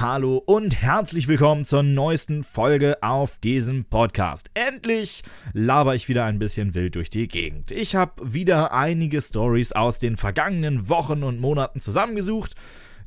[0.00, 4.48] Hallo und herzlich willkommen zur neuesten Folge auf diesem Podcast.
[4.54, 5.24] Endlich
[5.54, 7.72] laber ich wieder ein bisschen wild durch die Gegend.
[7.72, 12.54] Ich habe wieder einige Stories aus den vergangenen Wochen und Monaten zusammengesucht,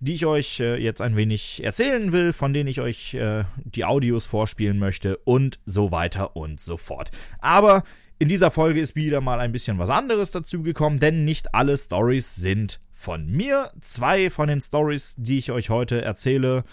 [0.01, 3.85] die ich euch äh, jetzt ein wenig erzählen will, von denen ich euch äh, die
[3.85, 7.09] Audios vorspielen möchte und so weiter und so fort.
[7.39, 7.83] Aber
[8.19, 12.35] in dieser Folge ist wieder mal ein bisschen was anderes dazugekommen, denn nicht alle Stories
[12.35, 13.71] sind von mir.
[13.81, 16.63] Zwei von den Stories, die ich euch heute erzähle,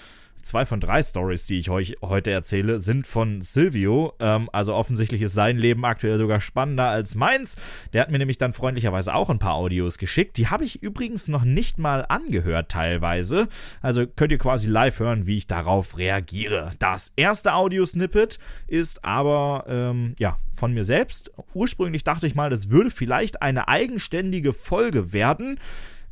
[0.42, 4.14] zwei von drei Stories, die ich euch heute erzähle, sind von Silvio.
[4.18, 7.56] Ähm, also offensichtlich ist sein Leben aktuell sogar spannender als meins.
[7.92, 10.36] Der hat mir nämlich dann freundlicherweise auch ein paar Audios geschickt.
[10.36, 13.48] Die habe ich übrigens noch nicht mal angehört teilweise.
[13.82, 16.70] Also könnt ihr quasi live hören, wie ich darauf reagiere.
[16.78, 21.30] Das erste Audiosnippet ist aber ähm, ja von mir selbst.
[21.54, 25.58] Ursprünglich dachte ich mal, das würde vielleicht eine eigenständige Folge werden.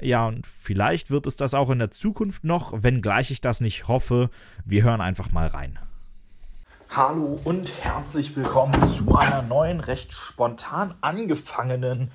[0.00, 3.88] Ja, und vielleicht wird es das auch in der Zukunft noch, wenngleich ich das nicht
[3.88, 4.28] hoffe.
[4.66, 5.78] Wir hören einfach mal rein.
[6.94, 12.10] Hallo und herzlich willkommen zu einer neuen, recht spontan angefangenen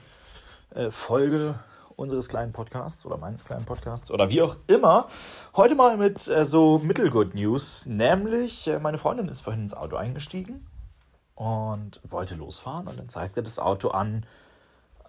[0.75, 1.55] äh, Folge
[1.95, 5.07] unseres kleinen Podcasts oder meines kleinen Podcasts oder wie auch immer.
[5.55, 9.95] Heute mal mit äh, so Mittelgood News, nämlich äh, meine Freundin ist vorhin ins Auto
[9.95, 10.67] eingestiegen
[11.33, 14.25] und wollte losfahren und dann zeigte das Auto an,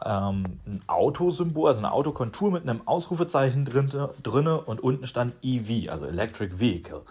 [0.05, 3.91] ähm, ein Autosymbol, also eine Autokontur mit einem Ausrufezeichen drin,
[4.23, 7.03] drinne und unten stand EV, also Electric Vehicle.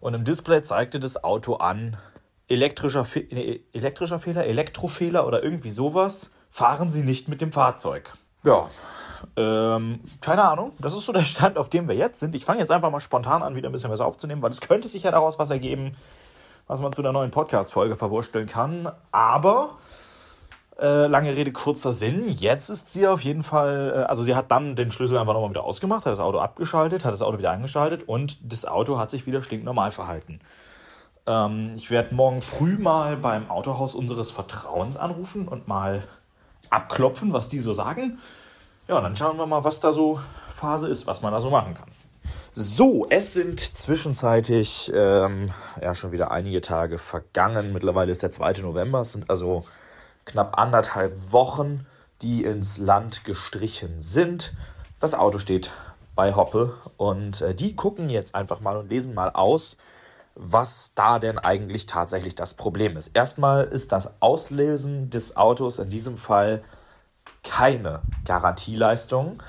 [0.00, 1.96] Und im Display zeigte das Auto an,
[2.48, 3.26] elektrischer, Fe
[3.72, 8.14] elektrischer Fehler, Elektrofehler oder irgendwie sowas, fahren Sie nicht mit dem Fahrzeug.
[8.44, 8.68] Ja,
[9.36, 10.72] ähm, keine Ahnung.
[10.78, 12.34] Das ist so der Stand, auf dem wir jetzt sind.
[12.34, 14.88] Ich fange jetzt einfach mal spontan an, wieder ein bisschen was aufzunehmen, weil es könnte
[14.88, 15.96] sich ja daraus was ergeben,
[16.66, 18.92] was man zu einer neuen Podcast-Folge verwursteln kann.
[19.10, 19.78] Aber
[20.84, 22.28] äh, lange Rede, kurzer Sinn.
[22.28, 25.48] Jetzt ist sie auf jeden Fall, äh, also sie hat dann den Schlüssel einfach nochmal
[25.48, 29.10] wieder ausgemacht, hat das Auto abgeschaltet, hat das Auto wieder eingeschaltet und das Auto hat
[29.10, 30.40] sich wieder stinknormal verhalten.
[31.26, 36.02] Ähm, ich werde morgen früh mal beim Autohaus unseres Vertrauens anrufen und mal
[36.68, 38.18] abklopfen, was die so sagen.
[38.86, 40.20] Ja, dann schauen wir mal, was da so
[40.54, 41.88] Phase ist, was man da so machen kann.
[42.52, 45.50] So, es sind zwischenzeitlich ähm,
[45.80, 47.72] ja schon wieder einige Tage vergangen.
[47.72, 48.62] Mittlerweile ist der 2.
[48.62, 49.00] November.
[49.00, 49.64] Es sind also
[50.24, 51.86] knapp anderthalb Wochen,
[52.22, 54.54] die ins Land gestrichen sind.
[55.00, 55.72] Das Auto steht
[56.14, 59.78] bei Hoppe und äh, die gucken jetzt einfach mal und lesen mal aus,
[60.34, 63.08] was da denn eigentlich tatsächlich das Problem ist.
[63.14, 66.62] Erstmal ist das Auslesen des Autos in diesem Fall
[67.42, 69.42] keine Garantieleistung.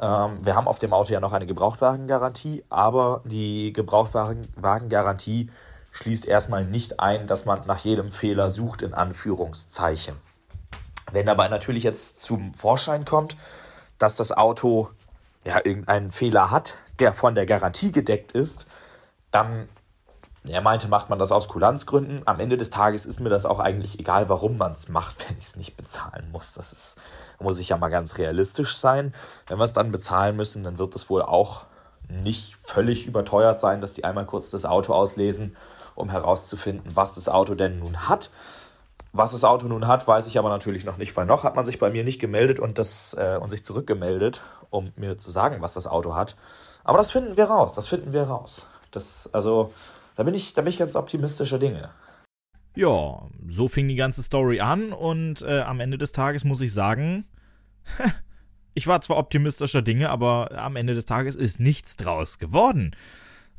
[0.00, 5.50] Ähm, wir haben auf dem Auto ja noch eine Gebrauchtwagengarantie, aber die Gebrauchtwagengarantie
[5.92, 10.16] schließt erstmal nicht ein, dass man nach jedem Fehler sucht, in Anführungszeichen.
[11.12, 13.36] Wenn dabei natürlich jetzt zum Vorschein kommt,
[13.98, 14.88] dass das Auto
[15.44, 18.66] ja irgendeinen Fehler hat, der von der Garantie gedeckt ist,
[19.30, 19.68] dann,
[20.44, 22.22] er meinte, macht man das aus Kulanzgründen.
[22.26, 25.36] Am Ende des Tages ist mir das auch eigentlich egal, warum man es macht, wenn
[25.38, 26.54] ich es nicht bezahlen muss.
[26.54, 26.96] Das ist,
[27.38, 29.14] muss ich ja mal ganz realistisch sein.
[29.46, 31.66] Wenn wir es dann bezahlen müssen, dann wird es wohl auch
[32.08, 35.56] nicht völlig überteuert sein, dass die einmal kurz das Auto auslesen
[35.94, 38.30] um herauszufinden, was das Auto denn nun hat.
[39.14, 41.66] Was das Auto nun hat, weiß ich aber natürlich noch nicht, weil noch hat man
[41.66, 45.60] sich bei mir nicht gemeldet und, das, äh, und sich zurückgemeldet, um mir zu sagen,
[45.60, 46.34] was das Auto hat.
[46.82, 48.66] Aber das finden wir raus, das finden wir raus.
[48.90, 49.72] Das, also,
[50.16, 51.90] da bin ich, da bin ich ganz optimistischer Dinge.
[52.74, 56.72] Ja, so fing die ganze Story an und äh, am Ende des Tages muss ich
[56.72, 57.26] sagen,
[58.74, 62.96] ich war zwar optimistischer Dinge, aber am Ende des Tages ist nichts draus geworden.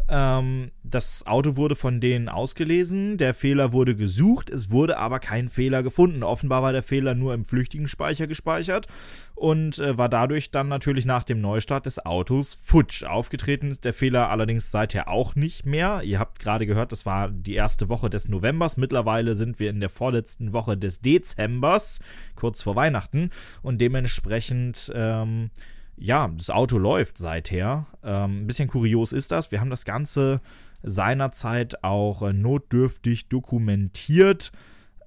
[0.09, 5.47] Ähm, das Auto wurde von denen ausgelesen, der Fehler wurde gesucht, es wurde aber kein
[5.47, 6.23] Fehler gefunden.
[6.23, 8.87] Offenbar war der Fehler nur im flüchtigen Speicher gespeichert
[9.33, 13.03] und äh, war dadurch dann natürlich nach dem Neustart des Autos futsch.
[13.03, 16.01] Aufgetreten ist der Fehler allerdings seither auch nicht mehr.
[16.03, 18.77] Ihr habt gerade gehört, das war die erste Woche des Novembers.
[18.77, 22.01] Mittlerweile sind wir in der vorletzten Woche des Dezembers,
[22.35, 23.29] kurz vor Weihnachten
[23.61, 24.91] und dementsprechend.
[24.93, 25.49] Ähm,
[25.97, 27.85] ja, das Auto läuft seither.
[28.03, 29.51] Ähm, ein bisschen kurios ist das.
[29.51, 30.41] Wir haben das Ganze
[30.81, 34.51] seinerzeit auch äh, notdürftig dokumentiert.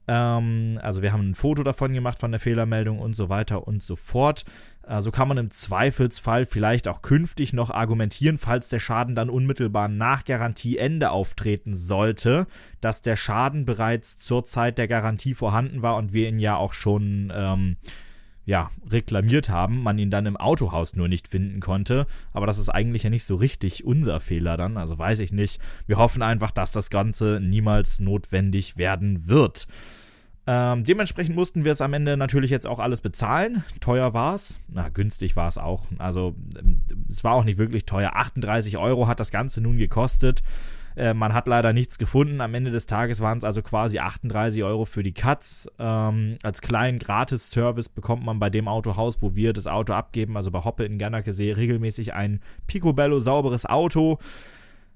[0.08, 3.82] Ähm, also wir haben ein Foto davon gemacht von der Fehlermeldung und so weiter und
[3.82, 4.44] so fort.
[4.82, 9.28] So also kann man im Zweifelsfall vielleicht auch künftig noch argumentieren, falls der Schaden dann
[9.28, 12.46] unmittelbar nach Garantieende auftreten sollte,
[12.80, 16.72] dass der Schaden bereits zur Zeit der Garantie vorhanden war und wir ihn ja auch
[16.72, 17.76] schon ähm,
[18.46, 22.06] ja, reklamiert haben, man ihn dann im Autohaus nur nicht finden konnte.
[22.32, 25.60] Aber das ist eigentlich ja nicht so richtig unser Fehler dann, also weiß ich nicht.
[25.86, 29.66] Wir hoffen einfach, dass das Ganze niemals notwendig werden wird.
[30.46, 33.64] Ähm, dementsprechend mussten wir es am Ende natürlich jetzt auch alles bezahlen.
[33.80, 34.60] Teuer war es.
[34.68, 35.86] Na, günstig war es auch.
[35.98, 36.78] Also, ähm,
[37.08, 38.12] es war auch nicht wirklich teuer.
[38.14, 40.44] 38 Euro hat das Ganze nun gekostet.
[40.96, 42.40] Äh, man hat leider nichts gefunden.
[42.40, 45.70] Am Ende des Tages waren es also quasi 38 Euro für die Cuts.
[45.78, 50.50] Ähm, als kleinen Gratis-Service bekommt man bei dem Autohaus, wo wir das Auto abgeben, also
[50.50, 54.18] bei Hoppe in Gernakesee, regelmäßig ein Picobello sauberes Auto.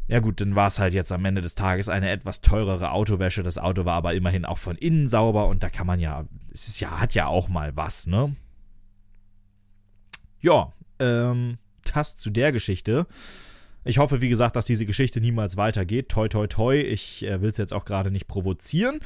[0.08, 3.42] Ja gut, dann war es halt jetzt am Ende des Tages eine etwas teurere Autowäsche.
[3.42, 6.66] Das Auto war aber immerhin auch von innen sauber und da kann man ja, es
[6.66, 8.34] ist ja, hat ja auch mal was, ne?
[10.40, 11.58] Ja, ähm,
[11.94, 13.06] das zu der Geschichte.
[13.84, 16.10] Ich hoffe, wie gesagt, dass diese Geschichte niemals weitergeht.
[16.10, 16.76] Toi, toi, toi.
[16.76, 19.00] Ich äh, will es jetzt auch gerade nicht provozieren.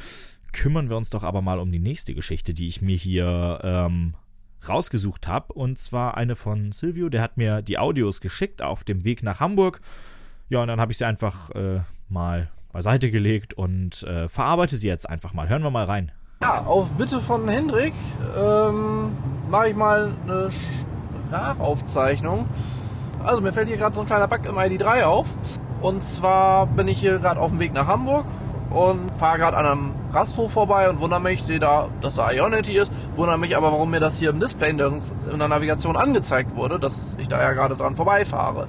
[0.53, 4.15] Kümmern wir uns doch aber mal um die nächste Geschichte, die ich mir hier ähm,
[4.69, 5.53] rausgesucht habe.
[5.53, 7.09] Und zwar eine von Silvio.
[7.09, 9.81] Der hat mir die Audios geschickt auf dem Weg nach Hamburg.
[10.49, 14.89] Ja, und dann habe ich sie einfach äh, mal beiseite gelegt und äh, verarbeite sie
[14.89, 15.49] jetzt einfach mal.
[15.49, 16.11] Hören wir mal rein.
[16.43, 17.95] Ja, auf Bitte von Hendrik
[18.37, 19.13] ähm,
[19.49, 20.51] mache ich mal eine
[21.31, 22.47] Sprachaufzeichnung.
[23.25, 25.27] Also mir fällt hier gerade so ein kleiner Bug im ID3 auf.
[25.81, 28.27] Und zwar bin ich hier gerade auf dem Weg nach Hamburg
[28.71, 32.77] und fahre gerade an einem Rasthof vorbei und wundere mich, sehe da, dass da Ionity
[32.77, 36.79] ist, wundere mich aber, warum mir das hier im Display in der Navigation angezeigt wurde,
[36.79, 38.69] dass ich da ja gerade dran vorbeifahre.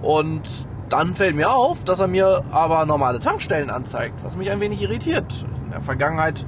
[0.00, 0.42] Und
[0.88, 4.80] dann fällt mir auf, dass er mir aber normale Tankstellen anzeigt, was mich ein wenig
[4.80, 5.44] irritiert.
[5.66, 6.46] In der Vergangenheit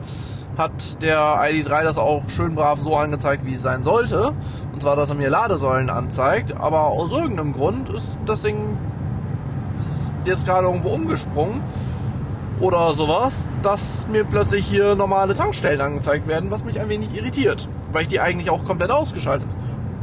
[0.57, 4.33] hat der ID3 das auch schön brav so angezeigt, wie es sein sollte.
[4.73, 6.55] Und zwar, dass er mir Ladesäulen anzeigt.
[6.57, 8.77] Aber aus irgendeinem Grund ist das Ding
[10.25, 11.63] jetzt gerade irgendwo umgesprungen
[12.61, 17.69] oder sowas, dass mir plötzlich hier normale Tankstellen angezeigt werden, was mich ein wenig irritiert,
[17.93, 19.49] weil ich die eigentlich auch komplett ausgeschaltet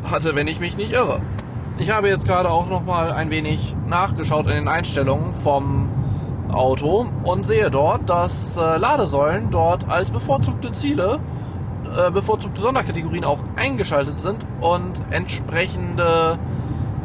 [0.04, 1.22] hatte, wenn ich mich nicht irre.
[1.78, 5.88] Ich habe jetzt gerade auch noch mal ein wenig nachgeschaut in den Einstellungen vom
[6.52, 11.20] Auto und sehe dort, dass äh, Ladesäulen dort als bevorzugte Ziele,
[11.98, 16.38] äh, bevorzugte Sonderkategorien auch eingeschaltet sind und entsprechende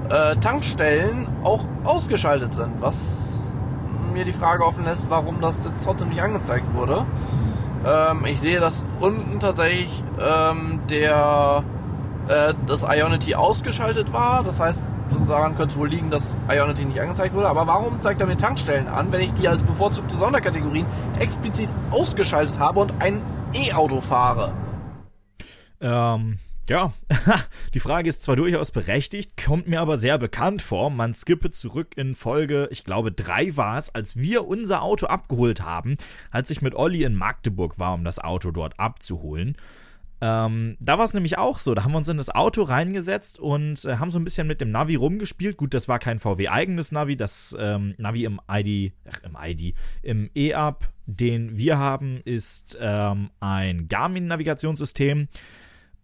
[0.08, 3.54] äh, Tankstellen auch ausgeschaltet sind, was
[4.12, 7.04] mir die Frage offen lässt, warum das jetzt trotzdem nicht angezeigt wurde.
[7.84, 11.64] Ähm, ich sehe, dass unten tatsächlich ähm, der
[12.28, 14.42] äh, das Ionity ausgeschaltet war.
[14.42, 14.82] Das heißt,
[15.28, 17.48] daran könnte es wohl liegen, dass Ionity nicht angezeigt wurde.
[17.48, 20.86] Aber warum zeigt er mir Tankstellen an, wenn ich die als bevorzugte Sonderkategorien
[21.18, 23.22] explizit ausgeschaltet habe und ein
[23.52, 24.52] E-Auto fahre?
[25.80, 26.94] Ähm, ja,
[27.74, 30.88] die Frage ist zwar durchaus berechtigt, kommt mir aber sehr bekannt vor.
[30.88, 35.62] Man skippe zurück in Folge, ich glaube, drei war es, als wir unser Auto abgeholt
[35.62, 35.96] haben,
[36.30, 39.56] als ich mit Olli in Magdeburg war, um das Auto dort abzuholen.
[40.24, 41.74] Ähm, da war es nämlich auch so.
[41.74, 44.62] Da haben wir uns in das Auto reingesetzt und äh, haben so ein bisschen mit
[44.62, 45.58] dem Navi rumgespielt.
[45.58, 47.14] Gut, das war kein VW-eigenes Navi.
[47.14, 53.32] Das ähm, Navi im ID, ach, im ID, im E-Up, den wir haben, ist ähm,
[53.40, 55.28] ein Garmin-Navigationssystem.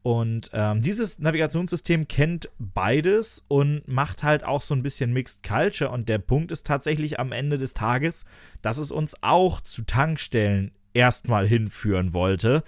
[0.02, 5.90] Und ähm, dieses Navigationssystem kennt beides und macht halt auch so ein bisschen Mixed Culture.
[5.90, 8.26] Und der Punkt ist tatsächlich am Ende des Tages,
[8.60, 12.64] dass es uns auch zu Tankstellen erstmal hinführen wollte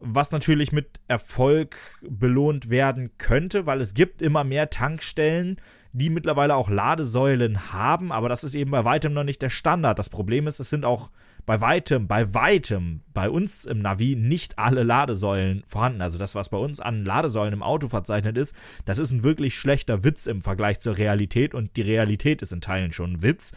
[0.00, 1.76] was natürlich mit Erfolg
[2.08, 5.60] belohnt werden könnte, weil es gibt immer mehr Tankstellen,
[5.92, 9.98] die mittlerweile auch Ladesäulen haben, aber das ist eben bei weitem noch nicht der Standard.
[9.98, 11.10] Das Problem ist, es sind auch
[11.46, 16.02] bei weitem, bei weitem bei uns im Navi nicht alle Ladesäulen vorhanden.
[16.02, 18.54] Also das, was bei uns an Ladesäulen im Auto verzeichnet ist,
[18.84, 22.60] das ist ein wirklich schlechter Witz im Vergleich zur Realität und die Realität ist in
[22.60, 23.52] Teilen schon ein Witz.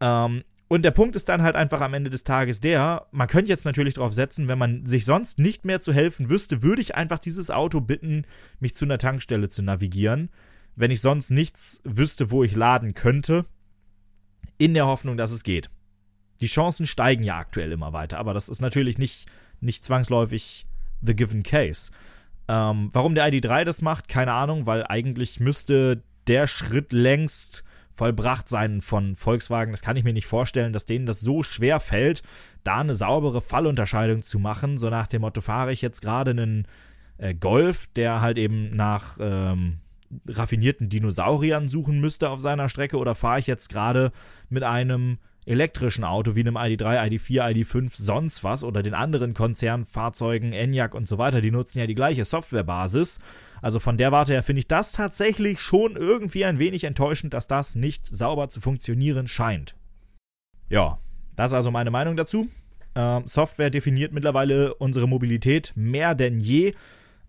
[0.00, 3.50] Ähm, und der Punkt ist dann halt einfach am Ende des Tages der, man könnte
[3.50, 6.96] jetzt natürlich darauf setzen, wenn man sich sonst nicht mehr zu helfen wüsste, würde ich
[6.96, 8.24] einfach dieses Auto bitten,
[8.58, 10.30] mich zu einer Tankstelle zu navigieren,
[10.74, 13.44] wenn ich sonst nichts wüsste, wo ich laden könnte,
[14.58, 15.70] in der Hoffnung, dass es geht.
[16.40, 19.26] Die Chancen steigen ja aktuell immer weiter, aber das ist natürlich nicht,
[19.60, 20.64] nicht zwangsläufig
[21.00, 21.92] the given case.
[22.48, 27.64] Ähm, warum der ID3 das macht, keine Ahnung, weil eigentlich müsste der Schritt längst
[27.96, 29.72] vollbracht sein von Volkswagen.
[29.72, 32.22] Das kann ich mir nicht vorstellen, dass denen das so schwer fällt,
[32.62, 34.76] da eine saubere Fallunterscheidung zu machen.
[34.76, 36.68] So nach dem Motto, fahre ich jetzt gerade einen
[37.16, 39.78] äh, Golf, der halt eben nach ähm,
[40.28, 44.12] raffinierten Dinosauriern suchen müsste auf seiner Strecke, oder fahre ich jetzt gerade
[44.50, 50.52] mit einem elektrischen Auto wie einem ID3, ID4, ID5, sonst was oder den anderen Konzernfahrzeugen,
[50.52, 53.20] Enyaq und so weiter, die nutzen ja die gleiche Softwarebasis.
[53.62, 57.46] Also von der Warte her finde ich das tatsächlich schon irgendwie ein wenig enttäuschend, dass
[57.46, 59.76] das nicht sauber zu funktionieren scheint.
[60.68, 60.98] Ja,
[61.36, 62.48] das ist also meine Meinung dazu.
[62.96, 66.74] Ähm, Software definiert mittlerweile unsere Mobilität mehr denn je.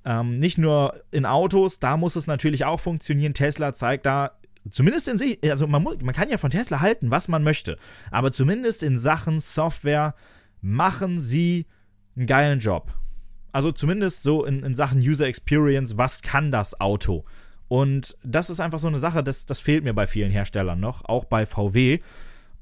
[0.05, 3.33] Ähm, nicht nur in Autos, da muss es natürlich auch funktionieren.
[3.33, 4.31] Tesla zeigt da
[4.69, 7.77] Zumindest in sich, also man, man kann ja von Tesla halten, was man möchte,
[8.12, 10.15] aber zumindest in Sachen Software
[10.62, 11.65] machen sie
[12.15, 12.93] einen geilen Job.
[13.51, 17.25] Also zumindest so in, in Sachen User Experience, was kann das Auto?
[17.67, 21.05] Und das ist einfach so eine Sache, das, das fehlt mir bei vielen Herstellern noch,
[21.05, 22.00] auch bei VW.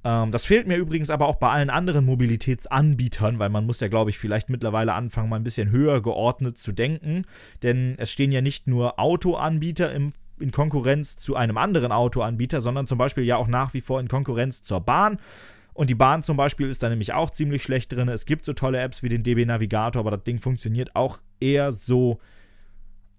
[0.04, 3.88] Ähm, das fehlt mir übrigens aber auch bei allen anderen Mobilitätsanbietern, weil man muss ja,
[3.88, 7.24] glaube ich, vielleicht mittlerweile anfangen, mal ein bisschen höher geordnet zu denken.
[7.64, 12.88] Denn es stehen ja nicht nur Autoanbieter im in Konkurrenz zu einem anderen Autoanbieter, sondern
[12.88, 15.20] zum Beispiel ja auch nach wie vor in Konkurrenz zur Bahn.
[15.74, 18.08] Und die Bahn zum Beispiel ist da nämlich auch ziemlich schlecht drin.
[18.08, 21.72] Es gibt so tolle Apps wie den DB Navigator, aber das Ding funktioniert auch eher
[21.72, 22.20] so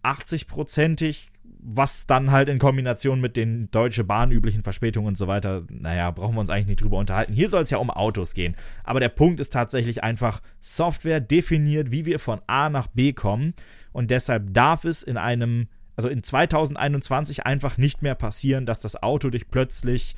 [0.03, 1.31] 80-prozentig
[1.69, 6.13] was dann halt in Kombination mit den Deutsche Bahn üblichen Verspätungen und so weiter, naja,
[6.13, 7.33] brauchen wir uns eigentlich nicht drüber unterhalten.
[7.33, 8.55] Hier soll es ja um Autos gehen.
[8.85, 13.53] Aber der Punkt ist tatsächlich einfach, Software definiert, wie wir von A nach B kommen.
[13.93, 19.03] Und deshalb darf es in einem, also in 2021 einfach nicht mehr passieren, dass das
[19.03, 20.15] Auto dich plötzlich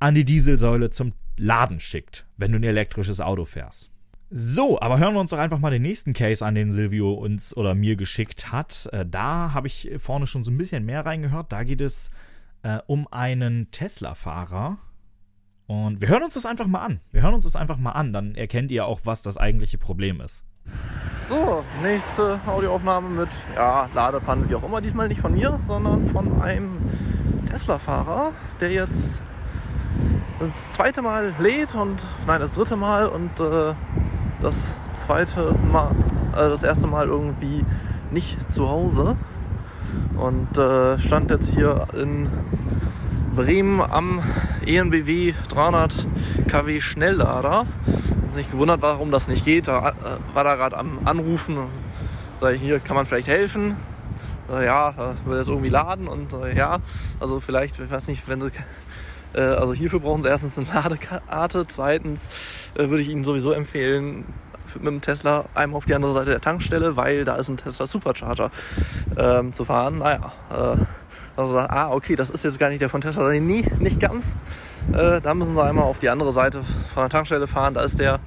[0.00, 3.90] an die Dieselsäule zum Laden schickt, wenn du ein elektrisches Auto fährst.
[4.30, 7.56] So, aber hören wir uns doch einfach mal den nächsten Case an, den Silvio uns
[7.56, 8.88] oder mir geschickt hat.
[8.92, 11.50] Äh, da habe ich vorne schon so ein bisschen mehr reingehört.
[11.52, 12.10] Da geht es
[12.62, 14.78] äh, um einen Tesla-Fahrer.
[15.66, 17.00] Und wir hören uns das einfach mal an.
[17.10, 18.12] Wir hören uns das einfach mal an.
[18.12, 20.44] Dann erkennt ihr auch, was das eigentliche Problem ist.
[21.28, 24.80] So, nächste Audioaufnahme mit, ja, Ladepanne, wie auch immer.
[24.80, 26.78] Diesmal nicht von mir, sondern von einem
[27.50, 29.20] Tesla-Fahrer, der jetzt
[30.38, 33.74] das zweite Mal lädt und, nein, das dritte Mal und äh,
[34.40, 35.90] das zweite Mal,
[36.32, 37.64] also das erste Mal irgendwie
[38.10, 39.16] nicht zu Hause
[40.16, 42.28] und äh, stand jetzt hier in
[43.34, 44.20] Bremen am
[44.66, 46.06] ENBW 300
[46.48, 47.66] kW Schnelllader.
[48.28, 49.68] Ist nicht gewundert, warum das nicht geht.
[49.68, 51.56] Da äh, war da gerade am Anrufen.
[52.40, 53.76] Sag ich, hier kann man vielleicht helfen.
[54.50, 54.94] Äh, ja,
[55.24, 56.78] will jetzt irgendwie laden und äh, ja,
[57.20, 58.50] also vielleicht, ich weiß nicht, wenn sie
[59.34, 61.66] äh, also hierfür brauchen Sie erstens eine Ladekarte.
[61.68, 62.28] Zweitens
[62.74, 64.24] äh, würde ich Ihnen sowieso empfehlen,
[64.74, 67.86] mit dem Tesla einmal auf die andere Seite der Tankstelle, weil da ist ein Tesla
[67.86, 68.50] Supercharger
[69.16, 69.98] ähm, zu fahren.
[69.98, 70.76] Naja, äh,
[71.38, 74.34] also ah, okay, das ist jetzt gar nicht der von Tesla, nie, nicht ganz.
[74.92, 77.98] Äh, da müssen Sie einmal auf die andere Seite von der Tankstelle fahren, da ist
[77.98, 78.20] der.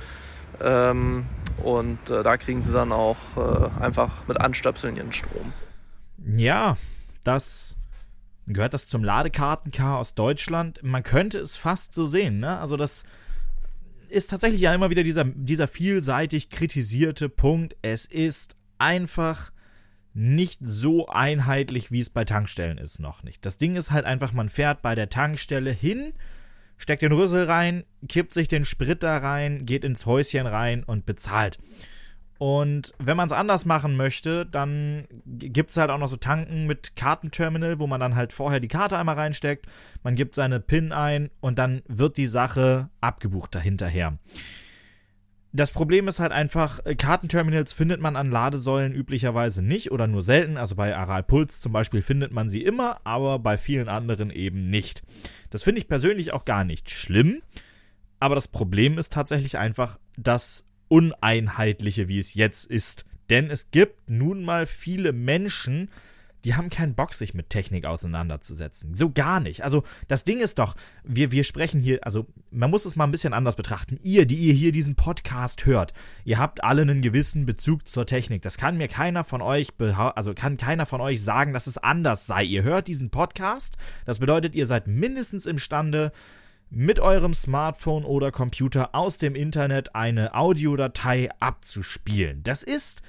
[0.61, 1.25] Ähm,
[1.63, 5.53] und äh, da kriegen Sie dann auch äh, einfach mit Anstöpseln Ihren Strom.
[6.25, 6.77] Ja,
[7.23, 7.75] das
[8.47, 10.81] gehört das zum aus Deutschland.
[10.81, 12.59] Man könnte es fast so sehen, ne?
[12.59, 13.03] Also das
[14.09, 17.75] ist tatsächlich ja immer wieder dieser, dieser vielseitig kritisierte Punkt.
[17.81, 19.51] Es ist einfach
[20.13, 23.45] nicht so einheitlich, wie es bei Tankstellen ist, noch nicht.
[23.45, 26.13] Das Ding ist halt einfach, man fährt bei der Tankstelle hin,
[26.77, 31.05] steckt den Rüssel rein, kippt sich den Sprit da rein, geht ins Häuschen rein und
[31.05, 31.59] bezahlt.
[32.41, 36.65] Und wenn man es anders machen möchte, dann gibt es halt auch noch so Tanken
[36.65, 39.67] mit Kartenterminal, wo man dann halt vorher die Karte einmal reinsteckt,
[40.01, 44.17] man gibt seine PIN ein und dann wird die Sache abgebucht dahinterher.
[45.53, 50.21] Das Problem ist halt einfach, äh, Kartenterminals findet man an Ladesäulen üblicherweise nicht oder nur
[50.21, 50.57] selten.
[50.57, 54.69] Also bei Aral Puls zum Beispiel findet man sie immer, aber bei vielen anderen eben
[54.69, 55.03] nicht.
[55.49, 57.41] Das finde ich persönlich auch gar nicht schlimm.
[58.19, 63.05] Aber das Problem ist tatsächlich einfach, dass Uneinheitliche, wie es jetzt ist.
[63.29, 65.89] Denn es gibt nun mal viele Menschen,
[66.45, 68.95] die haben keinen Bock, sich mit Technik auseinanderzusetzen.
[68.95, 69.63] So gar nicht.
[69.63, 73.11] Also das Ding ist doch, wir, wir sprechen hier, also man muss es mal ein
[73.11, 73.99] bisschen anders betrachten.
[74.01, 75.93] Ihr, die ihr hier diesen Podcast hört,
[76.23, 78.41] ihr habt alle einen gewissen Bezug zur Technik.
[78.41, 82.27] Das kann mir keiner von euch, also kann keiner von euch sagen, dass es anders
[82.27, 82.43] sei.
[82.43, 86.11] Ihr hört diesen Podcast, das bedeutet, ihr seid mindestens imstande,
[86.71, 92.43] mit eurem Smartphone oder Computer aus dem Internet eine Audiodatei abzuspielen.
[92.43, 93.01] Das ist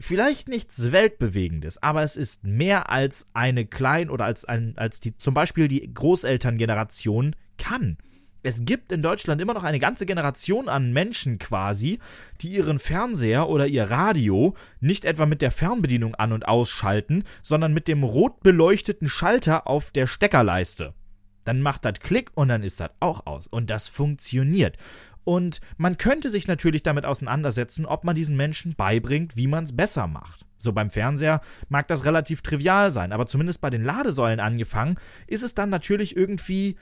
[0.00, 5.16] vielleicht nichts Weltbewegendes, aber es ist mehr als eine klein oder als ein, als die
[5.16, 7.98] zum Beispiel die Großelterngeneration kann.
[8.42, 11.98] Es gibt in Deutschland immer noch eine ganze Generation an Menschen quasi,
[12.40, 17.74] die ihren Fernseher oder ihr Radio nicht etwa mit der Fernbedienung an und ausschalten, sondern
[17.74, 20.94] mit dem rot beleuchteten Schalter auf der Steckerleiste.
[21.44, 23.46] Dann macht das Klick und dann ist das auch aus.
[23.46, 24.76] Und das funktioniert.
[25.24, 29.76] Und man könnte sich natürlich damit auseinandersetzen, ob man diesen Menschen beibringt, wie man es
[29.76, 30.46] besser macht.
[30.58, 35.42] So beim Fernseher mag das relativ trivial sein, aber zumindest bei den Ladesäulen angefangen, ist
[35.42, 36.76] es dann natürlich irgendwie,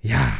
[0.00, 0.32] ja,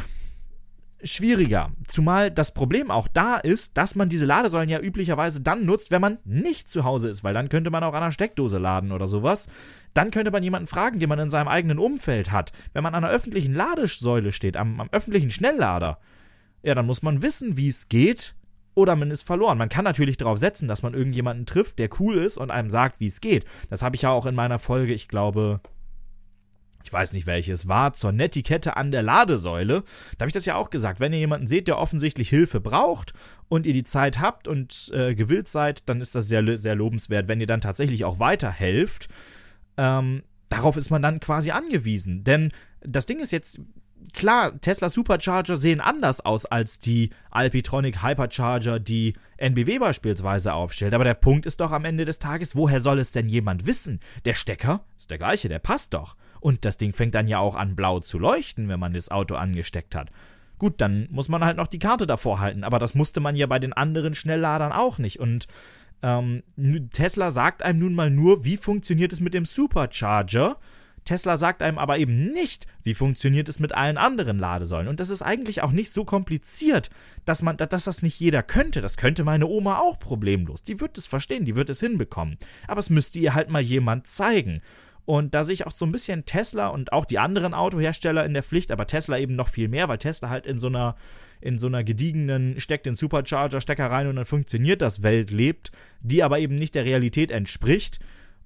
[1.03, 1.71] schwieriger.
[1.87, 6.01] Zumal das Problem auch da ist, dass man diese Ladesäulen ja üblicherweise dann nutzt, wenn
[6.01, 9.07] man nicht zu Hause ist, weil dann könnte man auch an einer Steckdose laden oder
[9.07, 9.47] sowas.
[9.93, 12.51] Dann könnte man jemanden fragen, den man in seinem eigenen Umfeld hat.
[12.73, 15.99] Wenn man an einer öffentlichen Ladesäule steht, am, am öffentlichen Schnelllader,
[16.63, 18.35] ja, dann muss man wissen, wie es geht
[18.75, 19.57] oder man ist verloren.
[19.57, 22.99] Man kann natürlich darauf setzen, dass man irgendjemanden trifft, der cool ist und einem sagt,
[22.99, 23.45] wie es geht.
[23.69, 25.61] Das habe ich ja auch in meiner Folge, ich glaube,
[26.83, 29.83] ich weiß nicht welches war, zur Netiquette an der Ladesäule.
[30.17, 30.99] Da habe ich das ja auch gesagt.
[30.99, 33.13] Wenn ihr jemanden seht, der offensichtlich Hilfe braucht
[33.47, 37.27] und ihr die Zeit habt und äh, gewillt seid, dann ist das sehr, sehr lobenswert.
[37.27, 39.07] Wenn ihr dann tatsächlich auch weiterhelft,
[39.77, 42.23] ähm, darauf ist man dann quasi angewiesen.
[42.23, 43.59] Denn das Ding ist jetzt,
[44.11, 50.93] klar, Tesla Supercharger sehen anders aus als die Alpitronic Hypercharger, die NBW beispielsweise aufstellt.
[50.93, 53.99] Aber der Punkt ist doch am Ende des Tages, woher soll es denn jemand wissen?
[54.25, 56.15] Der Stecker ist der gleiche, der passt doch.
[56.43, 59.35] Und das Ding fängt dann ja auch an blau zu leuchten, wenn man das Auto
[59.35, 60.09] angesteckt hat.
[60.59, 63.47] Gut, dann muss man halt noch die Karte davor halten, aber das musste man ja
[63.47, 65.21] bei den anderen Schnellladern auch nicht.
[65.21, 65.47] Und
[66.01, 66.43] ähm,
[66.91, 70.57] Tesla sagt einem nun mal nur, wie funktioniert es mit dem Supercharger.
[71.05, 74.89] Tesla sagt einem aber eben nicht, wie funktioniert es mit allen anderen Ladesäulen.
[74.89, 76.89] Und das ist eigentlich auch nicht so kompliziert,
[77.23, 78.81] dass man, dass das nicht jeder könnte.
[78.81, 80.63] Das könnte meine Oma auch problemlos.
[80.63, 82.37] Die wird es verstehen, die wird es hinbekommen.
[82.67, 84.61] Aber es müsste ihr halt mal jemand zeigen.
[85.05, 88.33] Und da sehe ich auch so ein bisschen Tesla und auch die anderen Autohersteller in
[88.33, 90.95] der Pflicht, aber Tesla eben noch viel mehr, weil Tesla halt in so einer,
[91.41, 96.23] in so einer gediegenen, steckt den Supercharger-Stecker rein und dann funktioniert das Welt lebt, die
[96.23, 97.99] aber eben nicht der Realität entspricht.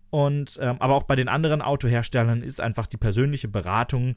[0.10, 4.16] Und ähm, aber auch bei den anderen Autoherstellern ist einfach die persönliche Beratung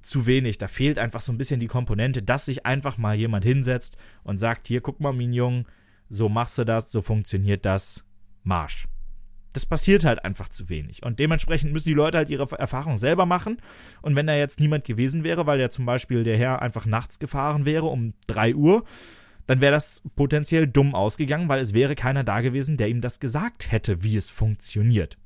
[0.00, 0.56] zu wenig.
[0.56, 4.38] Da fehlt einfach so ein bisschen die Komponente, dass sich einfach mal jemand hinsetzt und
[4.38, 5.66] sagt: Hier, guck mal, Mignon,
[6.08, 8.06] so machst du das, so funktioniert das,
[8.44, 8.86] Marsch
[9.52, 11.02] das passiert halt einfach zu wenig.
[11.02, 13.58] Und dementsprechend müssen die Leute halt ihre Erfahrung selber machen.
[14.00, 17.18] Und wenn da jetzt niemand gewesen wäre, weil ja zum Beispiel der Herr einfach nachts
[17.18, 18.84] gefahren wäre um 3 Uhr,
[19.46, 23.20] dann wäre das potenziell dumm ausgegangen, weil es wäre keiner da gewesen, der ihm das
[23.20, 25.18] gesagt hätte, wie es funktioniert.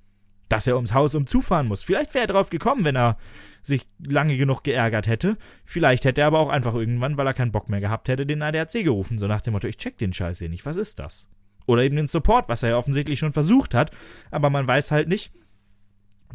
[0.48, 1.82] Dass er ums Haus umzufahren muss.
[1.82, 3.18] Vielleicht wäre er drauf gekommen, wenn er
[3.62, 5.36] sich lange genug geärgert hätte.
[5.64, 8.42] Vielleicht hätte er aber auch einfach irgendwann, weil er keinen Bock mehr gehabt hätte, den
[8.42, 9.18] ADAC gerufen.
[9.18, 10.64] So nach dem Motto, ich check den Scheiß hier nicht.
[10.64, 11.28] Was ist das?
[11.66, 13.90] Oder eben den Support, was er ja offensichtlich schon versucht hat.
[14.30, 15.32] Aber man weiß halt nicht,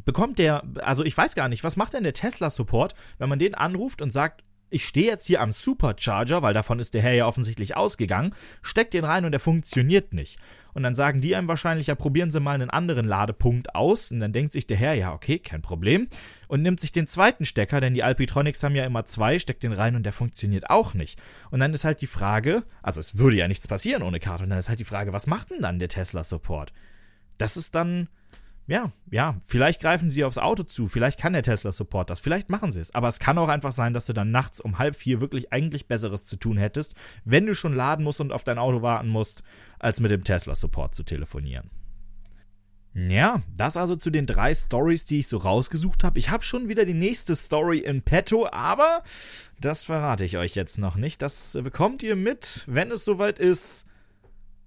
[0.05, 3.55] bekommt der, also ich weiß gar nicht, was macht denn der Tesla-Support, wenn man den
[3.55, 7.27] anruft und sagt, ich stehe jetzt hier am Supercharger, weil davon ist der Herr ja
[7.27, 10.39] offensichtlich ausgegangen, steckt den rein und der funktioniert nicht.
[10.73, 14.09] Und dann sagen die einem wahrscheinlich, ja, probieren Sie mal einen anderen Ladepunkt aus.
[14.11, 16.07] Und dann denkt sich der Herr, ja, okay, kein Problem.
[16.47, 19.73] Und nimmt sich den zweiten Stecker, denn die Alpitronics haben ja immer zwei, steckt den
[19.73, 21.21] rein und der funktioniert auch nicht.
[21.49, 24.45] Und dann ist halt die Frage, also es würde ja nichts passieren ohne Karte.
[24.45, 26.71] Und dann ist halt die Frage, was macht denn dann der Tesla Support?
[27.37, 28.07] Das ist dann
[28.71, 32.49] ja, ja, vielleicht greifen sie aufs Auto zu, vielleicht kann der Tesla Support das, vielleicht
[32.49, 32.95] machen sie es.
[32.95, 35.89] Aber es kann auch einfach sein, dass du dann nachts um halb vier wirklich eigentlich
[35.89, 39.43] Besseres zu tun hättest, wenn du schon laden musst und auf dein Auto warten musst,
[39.77, 41.69] als mit dem Tesla Support zu telefonieren.
[42.93, 46.17] Ja, das also zu den drei Stories, die ich so rausgesucht habe.
[46.17, 49.03] Ich habe schon wieder die nächste Story in petto, aber
[49.59, 51.21] das verrate ich euch jetzt noch nicht.
[51.21, 53.87] Das bekommt ihr mit, wenn es soweit ist.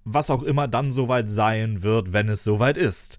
[0.04, 3.16] Was auch immer dann soweit sein wird, wenn es soweit ist.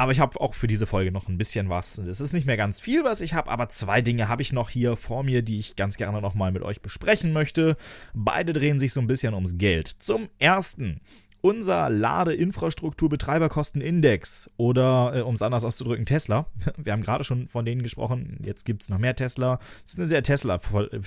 [0.00, 1.98] Aber ich habe auch für diese Folge noch ein bisschen was.
[1.98, 4.70] Es ist nicht mehr ganz viel, was ich habe, aber zwei Dinge habe ich noch
[4.70, 7.76] hier vor mir, die ich ganz gerne nochmal mit euch besprechen möchte.
[8.14, 9.88] Beide drehen sich so ein bisschen ums Geld.
[9.88, 11.02] Zum ersten.
[11.42, 16.46] Unser Ladeinfrastrukturbetreiberkostenindex oder, äh, um es anders auszudrücken, Tesla.
[16.78, 18.38] Wir haben gerade schon von denen gesprochen.
[18.42, 19.58] Jetzt gibt es noch mehr Tesla.
[19.82, 21.00] Das ist eine sehr Tesla, äh,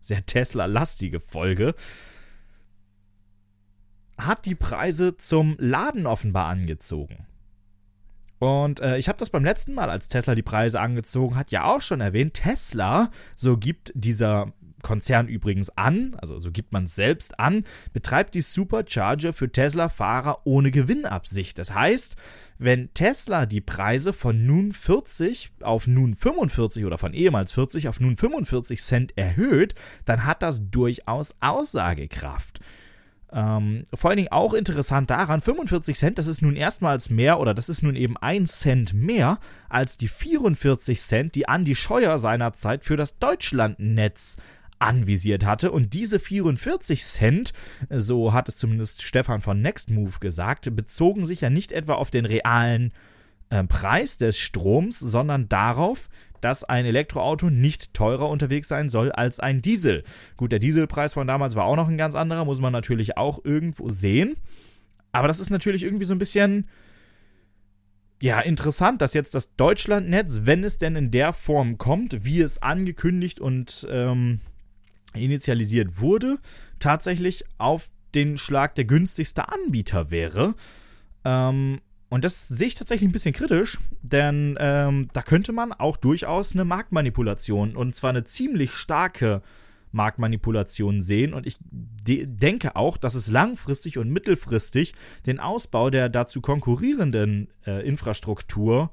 [0.00, 1.74] sehr Tesla-lastige Folge
[4.18, 7.27] hat die Preise zum Laden offenbar angezogen.
[8.38, 11.64] Und äh, ich habe das beim letzten Mal, als Tesla die Preise angezogen hat, ja
[11.64, 12.34] auch schon erwähnt.
[12.34, 18.34] Tesla, so gibt dieser Konzern übrigens an, also so gibt man es selbst an, betreibt
[18.34, 21.58] die Supercharger für Tesla-Fahrer ohne Gewinnabsicht.
[21.58, 22.16] Das heißt,
[22.58, 28.00] wenn Tesla die Preise von nun 40 auf nun 45 oder von ehemals 40 auf
[28.00, 29.74] nun 45 Cent erhöht,
[30.04, 32.60] dann hat das durchaus Aussagekraft.
[33.32, 37.52] Ähm, vor allen Dingen auch interessant daran, 45 Cent, das ist nun erstmals mehr oder
[37.52, 39.38] das ist nun eben ein Cent mehr
[39.68, 44.38] als die 44 Cent, die Andy Scheuer seinerzeit für das Deutschlandnetz
[44.78, 45.72] anvisiert hatte.
[45.72, 47.52] Und diese 44 Cent,
[47.90, 52.24] so hat es zumindest Stefan von Nextmove gesagt, bezogen sich ja nicht etwa auf den
[52.24, 52.92] realen
[53.50, 56.08] äh, Preis des Stroms, sondern darauf,
[56.40, 60.04] dass ein Elektroauto nicht teurer unterwegs sein soll als ein Diesel.
[60.36, 63.44] Gut, der Dieselpreis von damals war auch noch ein ganz anderer, muss man natürlich auch
[63.44, 64.36] irgendwo sehen.
[65.12, 66.66] Aber das ist natürlich irgendwie so ein bisschen,
[68.22, 72.60] ja, interessant, dass jetzt das Deutschlandnetz, wenn es denn in der Form kommt, wie es
[72.62, 74.40] angekündigt und ähm,
[75.14, 76.38] initialisiert wurde,
[76.78, 80.54] tatsächlich auf den Schlag der günstigste Anbieter wäre.
[81.24, 85.96] Ähm, und das sehe ich tatsächlich ein bisschen kritisch, denn ähm, da könnte man auch
[85.96, 89.42] durchaus eine Marktmanipulation und zwar eine ziemlich starke
[89.92, 91.34] Marktmanipulation sehen.
[91.34, 94.94] Und ich de denke auch, dass es langfristig und mittelfristig
[95.26, 98.90] den Ausbau der dazu konkurrierenden äh, Infrastruktur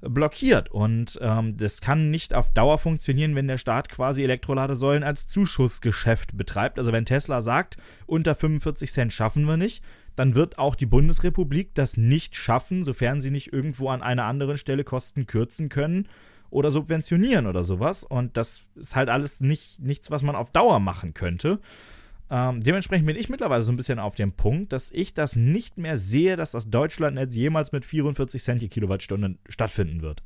[0.00, 0.70] blockiert.
[0.70, 6.36] Und ähm, das kann nicht auf Dauer funktionieren, wenn der Staat quasi Elektroladesäulen als Zuschussgeschäft
[6.36, 6.78] betreibt.
[6.78, 9.82] Also wenn Tesla sagt, unter 45 Cent schaffen wir nicht,
[10.18, 14.58] dann wird auch die Bundesrepublik das nicht schaffen, sofern sie nicht irgendwo an einer anderen
[14.58, 16.08] Stelle Kosten kürzen können
[16.50, 18.02] oder subventionieren oder sowas.
[18.02, 21.60] Und das ist halt alles nicht, nichts, was man auf Dauer machen könnte.
[22.30, 25.78] Ähm, dementsprechend bin ich mittlerweile so ein bisschen auf dem Punkt, dass ich das nicht
[25.78, 30.24] mehr sehe, dass das Deutschlandnetz jemals mit 44 Cent die Kilowattstunde stattfinden wird.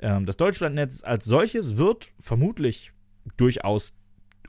[0.00, 2.92] Ähm, das Deutschlandnetz als solches wird vermutlich
[3.38, 3.94] durchaus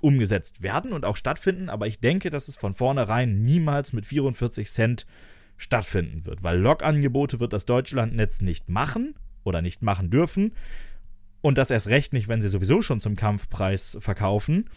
[0.02, 4.70] umgesetzt werden und auch stattfinden, aber ich denke, dass es von vornherein niemals mit 44
[4.70, 5.06] Cent
[5.58, 10.54] stattfinden wird, weil Log-Angebote wird das Deutschlandnetz nicht machen oder nicht machen dürfen
[11.42, 14.70] und das erst recht nicht, wenn sie sowieso schon zum Kampfpreis verkaufen.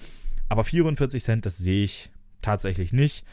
[0.49, 3.25] Aber 44 Cent, das sehe ich tatsächlich nicht.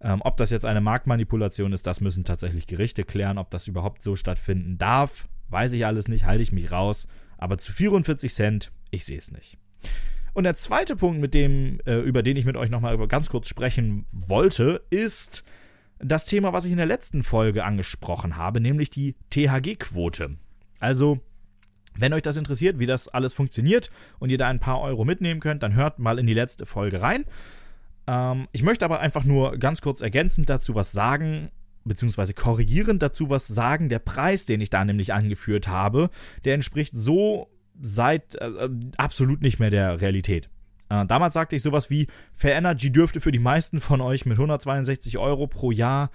[0.00, 3.38] Ähm, ob das jetzt eine Marktmanipulation ist, das müssen tatsächlich Gerichte klären.
[3.38, 7.06] Ob das überhaupt so stattfinden darf, weiß ich alles nicht, halte ich mich raus.
[7.38, 9.56] Aber zu 44 Cent, ich sehe es nicht.
[10.34, 13.48] Und der zweite Punkt, mit dem, äh, über den ich mit euch nochmal ganz kurz
[13.48, 15.44] sprechen wollte, ist
[15.98, 20.36] das Thema, was ich in der letzten Folge angesprochen habe, nämlich die THG-Quote.
[20.80, 21.20] Also
[21.96, 25.40] wenn euch das interessiert, wie das alles funktioniert und ihr da ein paar Euro mitnehmen
[25.40, 27.24] könnt, dann hört mal in die letzte Folge rein.
[28.08, 31.50] Ähm, ich möchte aber einfach nur ganz kurz ergänzend dazu was sagen,
[31.84, 33.88] beziehungsweise korrigierend dazu was sagen.
[33.88, 36.10] Der Preis, den ich da nämlich angeführt habe,
[36.44, 37.48] der entspricht so
[37.80, 40.48] seit äh, absolut nicht mehr der Realität.
[40.88, 44.36] Äh, damals sagte ich sowas wie, Fair Energy dürfte für die meisten von euch mit
[44.36, 46.10] 162 Euro pro Jahr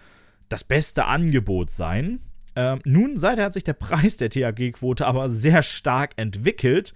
[0.47, 2.19] das beste Angebot sein.
[2.55, 6.93] Ähm, nun, seither hat sich der Preis der THG-Quote aber sehr stark entwickelt.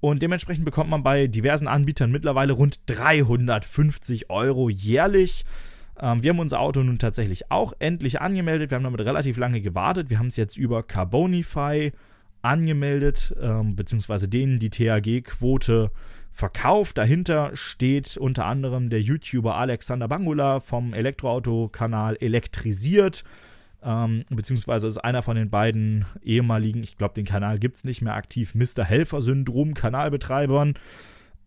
[0.00, 5.44] Und dementsprechend bekommt man bei diversen Anbietern mittlerweile rund 350 Euro jährlich.
[6.00, 8.70] Ähm, wir haben unser Auto nun tatsächlich auch endlich angemeldet.
[8.70, 10.08] Wir haben damit relativ lange gewartet.
[10.10, 11.92] Wir haben es jetzt über Carbonify
[12.48, 15.90] angemeldet, ähm, beziehungsweise denen die THG-Quote
[16.32, 16.98] verkauft.
[16.98, 23.24] Dahinter steht unter anderem der YouTuber Alexander Bangula vom Elektroauto-Kanal Elektrisiert
[23.82, 28.02] ähm, beziehungsweise ist einer von den beiden ehemaligen, ich glaube, den Kanal gibt es nicht
[28.02, 28.84] mehr aktiv, Mr.
[28.84, 30.74] Helfer-Syndrom Kanalbetreibern.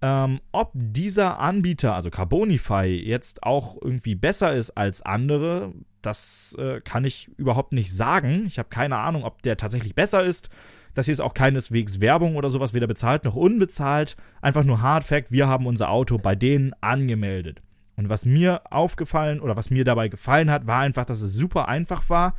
[0.02, 6.82] Ähm, ob dieser Anbieter, also Carbonify, jetzt auch irgendwie besser ist als andere, das äh,
[6.82, 8.46] kann ich überhaupt nicht sagen.
[8.48, 10.50] Ich habe keine Ahnung, ob der tatsächlich besser ist.
[10.94, 14.16] Das hier ist auch keineswegs Werbung oder sowas, weder bezahlt noch unbezahlt.
[14.42, 17.62] Einfach nur Hard Fact, wir haben unser Auto bei denen angemeldet.
[17.96, 21.68] Und was mir aufgefallen oder was mir dabei gefallen hat, war einfach, dass es super
[21.68, 22.36] einfach war,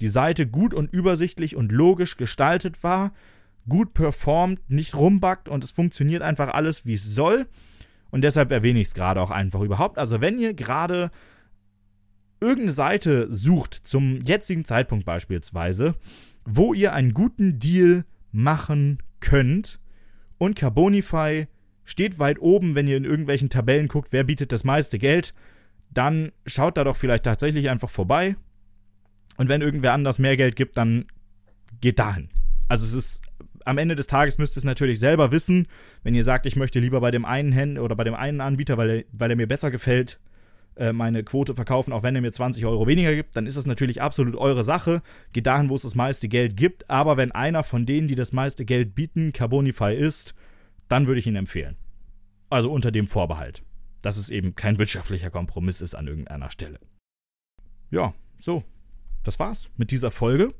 [0.00, 3.12] die Seite gut und übersichtlich und logisch gestaltet war,
[3.68, 7.46] gut performt, nicht rumbackt und es funktioniert einfach alles, wie es soll.
[8.10, 9.98] Und deshalb erwähne ich es gerade auch einfach überhaupt.
[9.98, 11.10] Also wenn ihr gerade
[12.40, 15.94] irgendeine Seite sucht, zum jetzigen Zeitpunkt beispielsweise,
[16.44, 19.80] wo ihr einen guten Deal machen könnt
[20.38, 21.46] und Carbonify
[21.84, 25.34] steht weit oben, wenn ihr in irgendwelchen Tabellen guckt, wer bietet das meiste Geld,
[25.90, 28.36] dann schaut da doch vielleicht tatsächlich einfach vorbei.
[29.36, 31.06] Und wenn irgendwer anders mehr Geld gibt, dann
[31.80, 32.28] geht dahin.
[32.68, 33.22] Also es ist
[33.64, 35.66] am Ende des Tages müsst ihr es natürlich selber wissen.
[36.02, 38.76] Wenn ihr sagt, ich möchte lieber bei dem einen Händler oder bei dem einen Anbieter,
[38.76, 40.18] weil er, weil er mir besser gefällt,
[40.76, 43.66] äh, meine Quote verkaufen, auch wenn er mir 20 Euro weniger gibt, dann ist das
[43.66, 45.02] natürlich absolut eure Sache.
[45.32, 46.88] Geht dahin, wo es das meiste Geld gibt.
[46.88, 50.34] Aber wenn einer von denen, die das meiste Geld bieten, Carbonify ist,
[50.88, 51.76] dann würde ich ihn empfehlen.
[52.50, 53.62] Also unter dem Vorbehalt,
[54.02, 56.78] dass es eben kein wirtschaftlicher Kompromiss ist an irgendeiner Stelle.
[57.90, 58.64] Ja, so.
[59.24, 60.52] Das war's mit dieser Folge.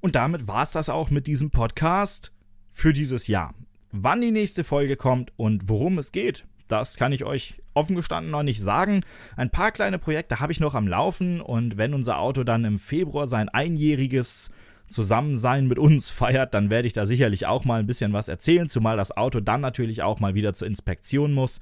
[0.00, 2.32] Und damit war's das auch mit diesem Podcast
[2.70, 3.54] für dieses Jahr.
[3.92, 8.30] Wann die nächste Folge kommt und worum es geht, das kann ich euch offen gestanden
[8.30, 9.02] noch nicht sagen.
[9.36, 12.78] Ein paar kleine Projekte habe ich noch am Laufen und wenn unser Auto dann im
[12.78, 14.50] Februar sein einjähriges
[14.88, 18.68] Zusammensein mit uns feiert, dann werde ich da sicherlich auch mal ein bisschen was erzählen,
[18.68, 21.60] zumal das Auto dann natürlich auch mal wieder zur Inspektion muss.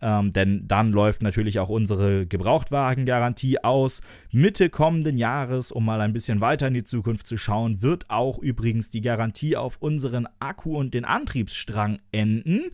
[0.00, 4.00] Ähm, denn dann läuft natürlich auch unsere Gebrauchtwagengarantie aus.
[4.30, 8.38] Mitte kommenden Jahres, um mal ein bisschen weiter in die Zukunft zu schauen, wird auch
[8.38, 12.70] übrigens die Garantie auf unseren Akku und den Antriebsstrang enden.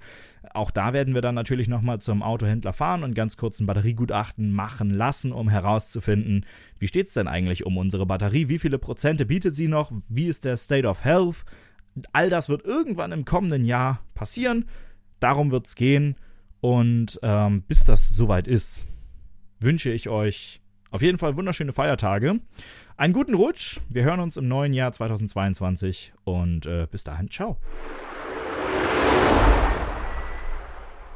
[0.52, 4.52] Auch da werden wir dann natürlich nochmal zum Autohändler fahren und ganz kurz ein Batteriegutachten
[4.52, 6.46] machen lassen, um herauszufinden,
[6.78, 10.26] wie steht es denn eigentlich um unsere Batterie, wie viele Prozente bietet sie noch, wie
[10.26, 11.44] ist der State of Health.
[12.12, 14.66] All das wird irgendwann im kommenden Jahr passieren.
[15.20, 16.16] Darum wird es gehen.
[16.64, 18.86] Und ähm, bis das soweit ist,
[19.60, 22.40] wünsche ich euch auf jeden Fall wunderschöne Feiertage.
[22.96, 23.80] Einen guten Rutsch.
[23.90, 27.58] Wir hören uns im neuen Jahr 2022 und äh, bis dahin, ciao.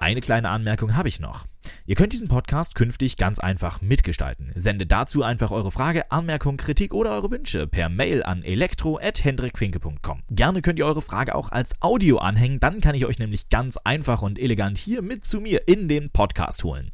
[0.01, 1.45] Eine kleine Anmerkung habe ich noch.
[1.85, 4.53] Ihr könnt diesen Podcast künftig ganz einfach mitgestalten.
[4.55, 10.23] Sendet dazu einfach eure Frage, Anmerkung, Kritik oder eure Wünsche per Mail an elektro@hendrikfinke.com.
[10.31, 13.77] Gerne könnt ihr eure Frage auch als Audio anhängen, dann kann ich euch nämlich ganz
[13.79, 16.93] einfach und elegant hier mit zu mir in den Podcast holen.